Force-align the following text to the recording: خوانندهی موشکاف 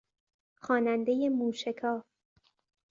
خوانندهی 0.63 1.29
موشکاف 1.29 2.05